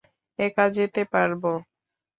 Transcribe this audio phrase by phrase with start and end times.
[0.39, 1.43] একা যেতে পারব।